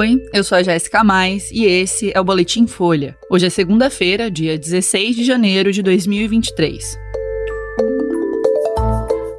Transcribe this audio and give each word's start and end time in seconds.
Oi, 0.00 0.18
eu 0.32 0.42
sou 0.42 0.56
a 0.56 0.62
Jéssica 0.62 1.04
Mais 1.04 1.50
e 1.50 1.66
esse 1.66 2.10
é 2.14 2.18
o 2.18 2.24
Boletim 2.24 2.66
Folha. 2.66 3.14
Hoje 3.30 3.44
é 3.44 3.50
segunda-feira, 3.50 4.30
dia 4.30 4.56
16 4.56 5.14
de 5.14 5.24
janeiro 5.24 5.70
de 5.70 5.82
2023. 5.82 6.98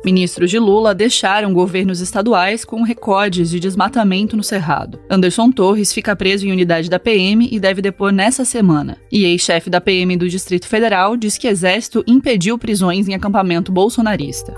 Ministros 0.06 0.52
de 0.52 0.60
Lula 0.60 0.94
deixaram 0.94 1.52
governos 1.52 2.00
estaduais 2.00 2.64
com 2.64 2.84
recordes 2.84 3.50
de 3.50 3.60
desmatamento 3.60 4.38
no 4.38 4.44
Cerrado. 4.44 5.00
Anderson 5.10 5.52
Torres 5.52 5.92
fica 5.92 6.16
preso 6.16 6.46
em 6.46 6.52
unidade 6.52 6.92
da 6.92 7.00
PM 7.00 7.50
e 7.52 7.60
deve 7.60 7.82
depor 7.82 8.12
nessa 8.12 8.46
semana. 8.46 9.00
E 9.12 9.24
ex-chefe 9.26 9.68
da 9.68 9.82
PM 9.82 10.16
do 10.16 10.30
Distrito 10.30 10.68
Federal 10.68 11.18
diz 11.18 11.40
que 11.40 11.48
Exército 11.48 12.04
impediu 12.06 12.56
prisões 12.60 13.08
em 13.08 13.16
acampamento 13.16 13.72
bolsonarista. 13.72 14.54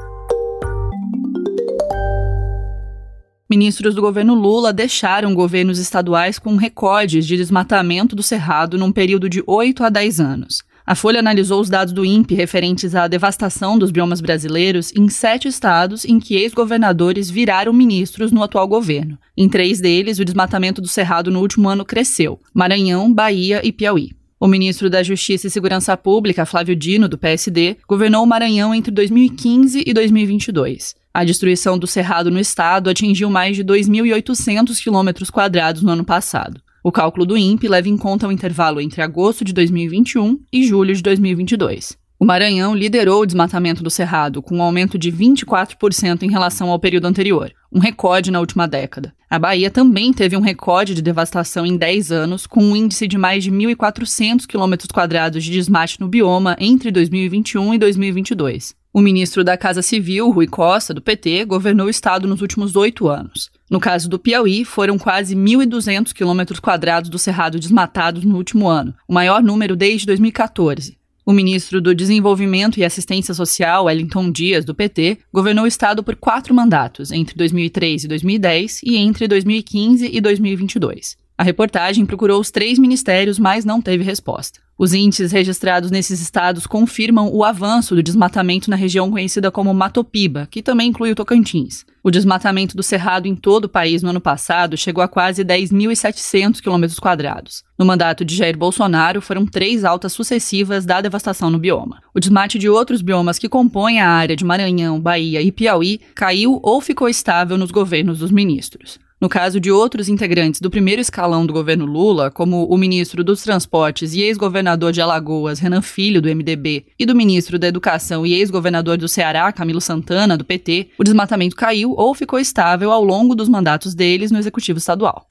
Ministros 3.50 3.94
do 3.94 4.02
governo 4.02 4.34
Lula 4.34 4.72
deixaram 4.72 5.36
governos 5.36 5.78
estaduais 5.78 6.40
com 6.40 6.56
recordes 6.56 7.28
de 7.28 7.36
desmatamento 7.36 8.16
do 8.16 8.24
Cerrado 8.24 8.78
num 8.78 8.92
período 8.92 9.30
de 9.30 9.44
8 9.46 9.84
a 9.84 9.90
10 9.90 10.20
anos. 10.20 10.64
A 10.86 10.96
Folha 10.96 11.20
analisou 11.20 11.62
os 11.62 11.70
dados 11.70 11.94
do 11.94 12.04
INPE 12.04 12.36
referentes 12.36 12.94
à 12.96 13.08
devastação 13.08 13.78
dos 13.78 13.92
biomas 13.92 14.20
brasileiros 14.20 14.92
em 14.94 15.08
sete 15.08 15.48
estados 15.48 16.04
em 16.04 16.20
que 16.20 16.36
ex-governadores 16.36 17.30
viraram 17.30 17.72
ministros 17.72 18.32
no 18.32 18.44
atual 18.44 18.68
governo. 18.68 19.18
Em 19.36 19.48
três 19.48 19.80
deles, 19.80 20.20
o 20.20 20.26
desmatamento 20.26 20.82
do 20.82 20.88
Cerrado 20.88 21.32
no 21.32 21.40
último 21.40 21.70
ano 21.70 21.86
cresceu: 21.86 22.40
Maranhão, 22.54 23.14
Bahia 23.14 23.62
e 23.64 23.72
Piauí. 23.72 24.12
O 24.44 24.48
ministro 24.50 24.90
da 24.90 25.02
Justiça 25.02 25.48
e 25.48 25.50
Segurança 25.50 25.96
Pública, 25.96 26.46
Flávio 26.46 26.76
Dino, 26.76 27.08
do 27.08 27.18
PSD, 27.18 27.78
governou 27.88 28.22
o 28.22 28.28
Maranhão 28.28 28.76
entre 28.76 28.92
2015 28.92 29.86
e 29.88 29.94
2022. 29.94 30.96
A 31.14 31.24
destruição 31.24 31.80
do 31.80 31.88
cerrado 31.88 32.30
no 32.30 32.38
estado 32.38 32.90
atingiu 32.90 33.30
mais 33.30 33.56
de 33.56 33.64
2.800 33.64 34.84
quilômetros 34.84 35.30
quadrados 35.30 35.82
no 35.82 35.92
ano 35.92 36.04
passado. 36.04 36.62
O 36.84 36.92
cálculo 36.92 37.26
do 37.26 37.38
INPE 37.38 37.70
leva 37.70 37.88
em 37.88 37.96
conta 37.96 38.28
o 38.28 38.34
intervalo 38.34 38.82
entre 38.82 39.02
agosto 39.02 39.46
de 39.46 39.54
2021 39.54 40.38
e 40.52 40.68
julho 40.68 40.94
de 40.94 41.02
2022. 41.02 42.03
O 42.24 42.26
Maranhão 42.26 42.74
liderou 42.74 43.22
o 43.22 43.26
desmatamento 43.26 43.84
do 43.84 43.90
cerrado, 43.90 44.42
com 44.42 44.56
um 44.56 44.64
aumento 44.64 44.98
de 44.98 45.12
24% 45.12 46.24
em 46.24 46.32
relação 46.32 46.70
ao 46.70 46.80
período 46.80 47.06
anterior, 47.06 47.52
um 47.70 47.80
recorde 47.80 48.32
na 48.32 48.40
última 48.40 48.66
década. 48.66 49.14
A 49.30 49.38
Bahia 49.38 49.70
também 49.70 50.14
teve 50.14 50.38
um 50.38 50.40
recorde 50.40 50.96
de 50.96 51.02
devastação 51.02 51.66
em 51.66 51.76
10 51.76 52.14
anos, 52.14 52.48
com 52.48 52.64
um 52.64 52.78
índice 52.78 53.10
de 53.10 53.18
mais 53.18 53.44
de 53.44 53.52
1.400 53.52 54.46
km 54.48 55.38
de 55.38 55.52
desmate 55.52 56.00
no 56.00 56.08
bioma 56.08 56.56
entre 56.62 56.92
2021 56.92 57.74
e 57.74 57.78
2022. 57.78 58.74
O 58.94 59.02
ministro 59.02 59.44
da 59.44 59.58
Casa 59.58 59.82
Civil, 59.82 60.32
Rui 60.32 60.48
Costa, 60.48 60.94
do 60.94 61.02
PT, 61.02 61.44
governou 61.44 61.88
o 61.88 61.90
estado 61.90 62.26
nos 62.26 62.42
últimos 62.42 62.78
oito 62.78 63.10
anos. 63.10 63.52
No 63.70 63.82
caso 63.82 64.08
do 64.08 64.18
Piauí, 64.18 64.64
foram 64.64 64.98
quase 64.98 65.36
1.200 65.36 66.14
quilômetros 66.14 66.62
quadrados 66.62 67.10
do 67.10 67.20
cerrado 67.20 67.60
desmatados 67.60 68.24
no 68.24 68.38
último 68.38 68.70
ano, 68.70 68.96
o 69.10 69.14
maior 69.14 69.44
número 69.44 69.76
desde 69.76 70.06
2014. 70.06 71.03
O 71.26 71.32
ministro 71.32 71.80
do 71.80 71.96
Desenvolvimento 71.96 72.80
e 72.80 72.84
Assistência 72.84 73.34
Social, 73.34 73.86
Wellington 73.86 74.30
Dias, 74.30 74.66
do 74.66 74.76
PT, 74.76 75.20
governou 75.32 75.64
o 75.64 75.68
estado 75.68 76.04
por 76.04 76.18
quatro 76.18 76.54
mandatos, 76.54 77.12
entre 77.12 77.36
2003 77.36 78.04
e 78.04 78.08
2010 78.10 78.82
e 78.84 78.98
entre 78.98 79.28
2015 79.28 80.10
e 80.12 80.20
2022. 80.20 81.23
A 81.36 81.44
reportagem 81.44 82.06
procurou 82.06 82.40
os 82.40 82.52
três 82.52 82.78
ministérios, 82.78 83.40
mas 83.40 83.66
não 83.66 83.82
teve 83.82 84.04
resposta. 84.04 84.60
Os 84.78 84.94
índices 84.94 85.32
registrados 85.32 85.92
nesses 85.92 86.20
estados 86.20 86.68
confirmam 86.68 87.30
o 87.34 87.44
avanço 87.44 87.96
do 87.96 88.04
desmatamento 88.04 88.70
na 88.70 88.76
região 88.76 89.10
conhecida 89.10 89.52
como 89.52 89.74
Matopiba, 89.74 90.48
que 90.50 90.64
também 90.64 90.90
inclui 90.90 91.12
o 91.12 91.16
Tocantins. 91.16 91.86
O 92.04 92.12
desmatamento 92.12 92.76
do 92.76 92.84
cerrado 92.84 93.28
em 93.28 93.36
todo 93.36 93.66
o 93.66 93.70
país 93.70 94.04
no 94.04 94.10
ano 94.10 94.20
passado 94.20 94.76
chegou 94.76 95.04
a 95.04 95.08
quase 95.08 95.44
10.700 95.44 96.60
km. 96.60 97.54
No 97.78 97.86
mandato 97.86 98.26
de 98.26 98.36
Jair 98.36 98.58
Bolsonaro, 98.58 99.22
foram 99.22 99.46
três 99.46 99.84
altas 99.84 100.14
sucessivas 100.14 100.86
da 100.86 101.02
devastação 101.02 101.50
no 101.50 101.60
bioma. 101.60 102.02
O 102.14 102.20
desmate 102.20 102.60
de 102.60 102.68
outros 102.68 103.02
biomas 103.02 103.40
que 103.40 103.50
compõem 103.50 104.02
a 104.02 104.10
área 104.10 104.36
de 104.36 104.44
Maranhão, 104.46 105.00
Bahia 105.00 105.42
e 105.42 105.52
Piauí 105.52 106.02
caiu 106.14 106.60
ou 106.62 106.82
ficou 106.82 107.08
estável 107.08 107.58
nos 107.58 107.72
governos 107.72 108.20
dos 108.20 108.32
ministros. 108.32 109.00
No 109.24 109.30
caso 109.30 109.58
de 109.58 109.72
outros 109.72 110.10
integrantes 110.10 110.60
do 110.60 110.70
primeiro 110.70 111.00
escalão 111.00 111.46
do 111.46 111.54
governo 111.54 111.86
Lula, 111.86 112.30
como 112.30 112.66
o 112.66 112.78
ministro 112.78 113.24
dos 113.24 113.42
Transportes 113.42 114.14
e 114.14 114.22
ex-governador 114.22 114.92
de 114.92 115.00
Alagoas, 115.00 115.60
Renan 115.60 115.82
Filho, 115.82 116.22
do 116.22 116.28
MDB, 116.28 116.88
e 117.00 117.06
do 117.06 117.16
ministro 117.16 117.58
da 117.58 117.66
Educação 117.66 118.26
e 118.26 118.34
ex-governador 118.34 118.98
do 118.98 119.08
Ceará, 119.08 119.50
Camilo 119.54 119.80
Santana, 119.80 120.38
do 120.38 120.44
PT, 120.44 120.90
o 121.00 121.06
desmatamento 121.06 121.56
caiu 121.56 121.94
ou 121.96 122.14
ficou 122.14 122.38
estável 122.38 122.92
ao 122.92 123.02
longo 123.02 123.34
dos 123.34 123.48
mandatos 123.48 123.96
deles 123.96 124.30
no 124.30 124.38
executivo 124.38 124.78
estadual. 124.78 125.26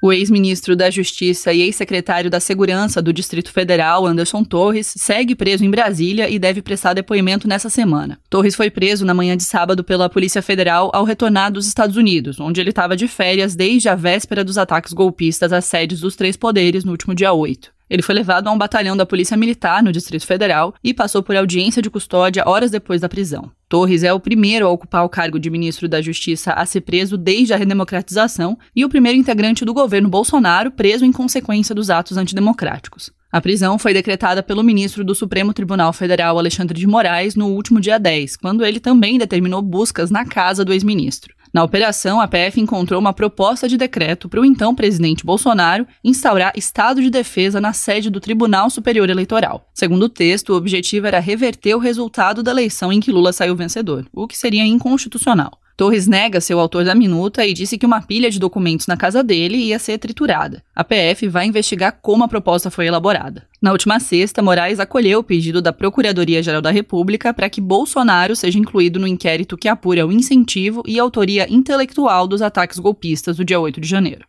O 0.00 0.12
ex-ministro 0.12 0.76
da 0.76 0.90
Justiça 0.90 1.52
e 1.52 1.60
ex-secretário 1.60 2.30
da 2.30 2.38
Segurança 2.38 3.02
do 3.02 3.12
Distrito 3.12 3.50
Federal, 3.50 4.06
Anderson 4.06 4.44
Torres, 4.44 4.94
segue 4.96 5.34
preso 5.34 5.64
em 5.64 5.70
Brasília 5.70 6.30
e 6.30 6.38
deve 6.38 6.62
prestar 6.62 6.94
depoimento 6.94 7.48
nessa 7.48 7.68
semana. 7.68 8.16
Torres 8.30 8.54
foi 8.54 8.70
preso 8.70 9.04
na 9.04 9.12
manhã 9.12 9.36
de 9.36 9.42
sábado 9.42 9.82
pela 9.82 10.08
Polícia 10.08 10.40
Federal 10.40 10.90
ao 10.94 11.04
retornar 11.04 11.50
dos 11.50 11.66
Estados 11.66 11.96
Unidos, 11.96 12.38
onde 12.38 12.60
ele 12.60 12.70
estava 12.70 12.96
de 12.96 13.08
férias 13.08 13.56
desde 13.56 13.88
a 13.88 13.96
véspera 13.96 14.44
dos 14.44 14.56
ataques 14.56 14.92
golpistas 14.92 15.52
às 15.52 15.64
sedes 15.64 15.98
dos 15.98 16.14
três 16.14 16.36
poderes 16.36 16.84
no 16.84 16.92
último 16.92 17.12
dia 17.12 17.32
8. 17.32 17.77
Ele 17.88 18.02
foi 18.02 18.14
levado 18.14 18.48
a 18.48 18.52
um 18.52 18.58
batalhão 18.58 18.96
da 18.96 19.06
Polícia 19.06 19.36
Militar 19.36 19.82
no 19.82 19.92
Distrito 19.92 20.26
Federal 20.26 20.74
e 20.82 20.92
passou 20.92 21.22
por 21.22 21.36
audiência 21.36 21.80
de 21.80 21.90
custódia 21.90 22.44
horas 22.46 22.70
depois 22.70 23.00
da 23.00 23.08
prisão. 23.08 23.50
Torres 23.68 24.02
é 24.02 24.12
o 24.12 24.20
primeiro 24.20 24.66
a 24.66 24.70
ocupar 24.70 25.04
o 25.04 25.08
cargo 25.08 25.38
de 25.38 25.50
ministro 25.50 25.88
da 25.88 26.00
Justiça 26.00 26.52
a 26.52 26.64
ser 26.64 26.80
preso 26.82 27.16
desde 27.16 27.52
a 27.52 27.56
redemocratização 27.56 28.58
e 28.74 28.84
o 28.84 28.88
primeiro 28.88 29.18
integrante 29.18 29.64
do 29.64 29.74
governo 29.74 30.08
Bolsonaro 30.08 30.70
preso 30.70 31.04
em 31.04 31.12
consequência 31.12 31.74
dos 31.74 31.90
atos 31.90 32.16
antidemocráticos. 32.16 33.10
A 33.30 33.42
prisão 33.42 33.78
foi 33.78 33.92
decretada 33.92 34.42
pelo 34.42 34.62
ministro 34.62 35.04
do 35.04 35.14
Supremo 35.14 35.52
Tribunal 35.52 35.92
Federal, 35.92 36.38
Alexandre 36.38 36.78
de 36.78 36.86
Moraes, 36.86 37.34
no 37.34 37.48
último 37.48 37.78
dia 37.78 37.98
10, 37.98 38.36
quando 38.38 38.64
ele 38.64 38.80
também 38.80 39.18
determinou 39.18 39.60
buscas 39.60 40.10
na 40.10 40.24
casa 40.24 40.64
do 40.64 40.72
ex-ministro. 40.72 41.34
Na 41.52 41.64
operação, 41.64 42.20
a 42.20 42.28
PF 42.28 42.60
encontrou 42.60 43.00
uma 43.00 43.12
proposta 43.12 43.68
de 43.68 43.76
decreto 43.76 44.28
para 44.28 44.40
o 44.40 44.44
então 44.44 44.74
presidente 44.74 45.24
Bolsonaro 45.24 45.86
instaurar 46.04 46.52
estado 46.56 47.00
de 47.00 47.10
defesa 47.10 47.60
na 47.60 47.72
sede 47.72 48.10
do 48.10 48.20
Tribunal 48.20 48.70
Superior 48.70 49.08
Eleitoral. 49.08 49.68
Segundo 49.74 50.04
o 50.04 50.08
texto, 50.08 50.52
o 50.52 50.56
objetivo 50.56 51.06
era 51.06 51.20
reverter 51.20 51.74
o 51.74 51.78
resultado 51.78 52.42
da 52.42 52.50
eleição 52.50 52.92
em 52.92 53.00
que 53.00 53.12
Lula 53.12 53.32
saiu 53.32 53.56
vencedor, 53.56 54.06
o 54.12 54.26
que 54.26 54.36
seria 54.36 54.64
inconstitucional. 54.64 55.58
Torres 55.78 56.08
nega 56.08 56.40
ser 56.40 56.56
o 56.56 56.58
autor 56.58 56.84
da 56.84 56.92
minuta 56.92 57.46
e 57.46 57.54
disse 57.54 57.78
que 57.78 57.86
uma 57.86 58.02
pilha 58.02 58.28
de 58.32 58.40
documentos 58.40 58.88
na 58.88 58.96
casa 58.96 59.22
dele 59.22 59.56
ia 59.56 59.78
ser 59.78 59.96
triturada. 59.96 60.60
A 60.74 60.82
PF 60.82 61.28
vai 61.28 61.46
investigar 61.46 62.00
como 62.02 62.24
a 62.24 62.28
proposta 62.28 62.68
foi 62.68 62.88
elaborada. 62.88 63.46
Na 63.62 63.70
última 63.70 64.00
sexta, 64.00 64.42
Moraes 64.42 64.80
acolheu 64.80 65.20
o 65.20 65.22
pedido 65.22 65.62
da 65.62 65.72
Procuradoria-Geral 65.72 66.60
da 66.60 66.72
República 66.72 67.32
para 67.32 67.48
que 67.48 67.60
Bolsonaro 67.60 68.34
seja 68.34 68.58
incluído 68.58 68.98
no 68.98 69.06
inquérito 69.06 69.56
que 69.56 69.68
apura 69.68 70.04
o 70.04 70.10
incentivo 70.10 70.82
e 70.84 70.98
autoria 70.98 71.46
intelectual 71.48 72.26
dos 72.26 72.42
ataques 72.42 72.80
golpistas 72.80 73.36
do 73.36 73.44
dia 73.44 73.60
8 73.60 73.80
de 73.80 73.86
janeiro. 73.86 74.26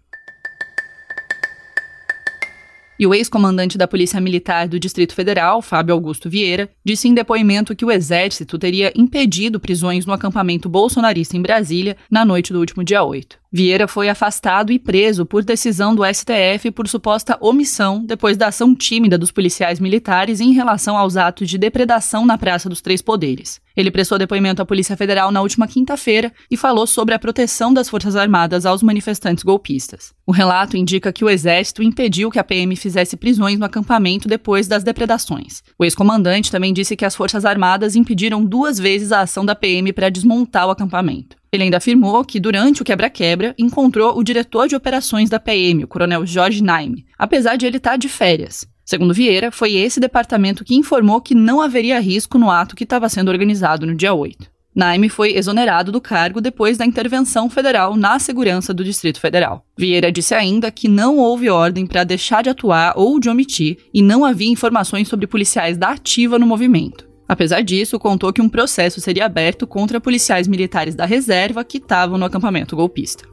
E 2.99 3.07
o 3.07 3.13
ex-comandante 3.13 3.77
da 3.77 3.87
Polícia 3.87 4.19
Militar 4.19 4.67
do 4.67 4.77
Distrito 4.77 5.15
Federal, 5.15 5.61
Fábio 5.61 5.95
Augusto 5.95 6.29
Vieira, 6.29 6.69
disse 6.83 7.07
em 7.07 7.13
depoimento 7.13 7.73
que 7.73 7.85
o 7.85 7.91
Exército 7.91 8.59
teria 8.59 8.91
impedido 8.93 9.57
prisões 9.57 10.05
no 10.05 10.11
acampamento 10.11 10.67
bolsonarista 10.67 11.37
em 11.37 11.41
Brasília 11.41 11.95
na 12.11 12.25
noite 12.25 12.51
do 12.51 12.59
último 12.59 12.83
dia 12.83 13.01
8. 13.01 13.37
Vieira 13.51 13.87
foi 13.87 14.09
afastado 14.09 14.71
e 14.71 14.77
preso 14.77 15.25
por 15.25 15.45
decisão 15.45 15.95
do 15.95 16.03
STF 16.05 16.71
por 16.71 16.89
suposta 16.89 17.37
omissão 17.39 18.03
depois 18.05 18.35
da 18.35 18.47
ação 18.47 18.75
tímida 18.75 19.17
dos 19.17 19.31
policiais 19.31 19.79
militares 19.79 20.41
em 20.41 20.51
relação 20.51 20.97
aos 20.97 21.15
atos 21.15 21.49
de 21.49 21.57
depredação 21.57 22.25
na 22.25 22.37
Praça 22.37 22.67
dos 22.67 22.81
Três 22.81 23.01
Poderes. 23.01 23.61
Ele 23.79 23.91
prestou 23.91 24.17
depoimento 24.17 24.61
à 24.61 24.65
Polícia 24.65 24.97
Federal 24.97 25.31
na 25.31 25.41
última 25.41 25.65
quinta-feira 25.65 26.33
e 26.51 26.57
falou 26.57 26.85
sobre 26.85 27.15
a 27.15 27.19
proteção 27.19 27.73
das 27.73 27.87
Forças 27.87 28.13
Armadas 28.13 28.65
aos 28.65 28.83
manifestantes 28.83 29.41
golpistas. 29.41 30.11
O 30.27 30.33
relato 30.33 30.75
indica 30.75 31.13
que 31.13 31.23
o 31.23 31.29
Exército 31.29 31.81
impediu 31.81 32.29
que 32.29 32.37
a 32.37 32.43
PM 32.43 32.75
fizesse 32.75 33.15
prisões 33.15 33.57
no 33.57 33.63
acampamento 33.63 34.27
depois 34.27 34.67
das 34.67 34.83
depredações. 34.83 35.63
O 35.79 35.85
ex-comandante 35.85 36.51
também 36.51 36.73
disse 36.73 36.93
que 36.97 37.05
as 37.05 37.15
Forças 37.15 37.45
Armadas 37.45 37.95
impediram 37.95 38.43
duas 38.43 38.77
vezes 38.77 39.13
a 39.13 39.21
ação 39.21 39.45
da 39.45 39.55
PM 39.55 39.93
para 39.93 40.09
desmontar 40.09 40.67
o 40.67 40.71
acampamento. 40.71 41.37
Ele 41.49 41.63
ainda 41.63 41.77
afirmou 41.77 42.25
que, 42.25 42.37
durante 42.37 42.81
o 42.81 42.85
quebra-quebra, 42.85 43.55
encontrou 43.57 44.19
o 44.19 44.23
diretor 44.25 44.67
de 44.67 44.75
operações 44.75 45.29
da 45.29 45.39
PM, 45.39 45.85
o 45.85 45.87
coronel 45.87 46.25
Jorge 46.25 46.61
Naime, 46.61 47.05
apesar 47.17 47.55
de 47.55 47.65
ele 47.65 47.77
estar 47.77 47.95
de 47.95 48.09
férias. 48.09 48.67
Segundo 48.89 49.13
Vieira, 49.13 49.51
foi 49.51 49.75
esse 49.75 49.99
departamento 49.99 50.65
que 50.65 50.73
informou 50.73 51.21
que 51.21 51.35
não 51.35 51.61
haveria 51.61 51.99
risco 51.99 52.39
no 52.39 52.49
ato 52.49 52.75
que 52.75 52.83
estava 52.83 53.07
sendo 53.07 53.29
organizado 53.29 53.85
no 53.85 53.93
dia 53.93 54.15
8. 54.15 54.49
Naime 54.73 55.09
foi 55.09 55.37
exonerado 55.37 55.91
do 55.91 56.01
cargo 56.01 56.41
depois 56.41 56.75
da 56.75 56.87
intervenção 56.87 57.51
federal 57.51 57.95
na 57.95 58.17
segurança 58.17 58.73
do 58.73 58.83
Distrito 58.83 59.19
Federal. 59.19 59.63
Vieira 59.77 60.11
disse 60.11 60.33
ainda 60.33 60.71
que 60.71 60.87
não 60.87 61.17
houve 61.17 61.51
ordem 61.51 61.85
para 61.85 62.03
deixar 62.03 62.41
de 62.41 62.49
atuar 62.49 62.93
ou 62.95 63.19
de 63.19 63.29
omitir 63.29 63.77
e 63.93 64.01
não 64.01 64.25
havia 64.25 64.51
informações 64.51 65.07
sobre 65.07 65.27
policiais 65.27 65.77
da 65.77 65.89
ativa 65.89 66.39
no 66.39 66.47
movimento. 66.47 67.07
Apesar 67.27 67.61
disso, 67.61 67.99
contou 67.99 68.33
que 68.33 68.41
um 68.41 68.49
processo 68.49 68.99
seria 68.99 69.27
aberto 69.27 69.67
contra 69.67 70.01
policiais 70.01 70.47
militares 70.47 70.95
da 70.95 71.05
reserva 71.05 71.63
que 71.63 71.77
estavam 71.77 72.17
no 72.17 72.25
acampamento 72.25 72.75
golpista. 72.75 73.29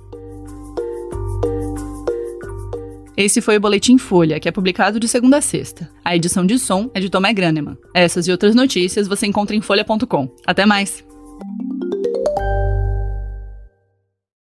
Esse 3.16 3.40
foi 3.40 3.56
o 3.56 3.60
Boletim 3.60 3.96
Folha, 3.96 4.38
que 4.38 4.48
é 4.48 4.52
publicado 4.52 5.00
de 5.00 5.08
segunda 5.08 5.38
a 5.38 5.40
sexta. 5.40 5.90
A 6.04 6.14
edição 6.14 6.44
de 6.44 6.58
som 6.58 6.90
é 6.92 7.00
de 7.00 7.08
Tomé 7.08 7.32
Graneman. 7.32 7.78
Essas 7.94 8.28
e 8.28 8.30
outras 8.30 8.54
notícias 8.54 9.08
você 9.08 9.26
encontra 9.26 9.56
em 9.56 9.60
folha.com. 9.62 10.28
Até 10.46 10.66
mais! 10.66 11.02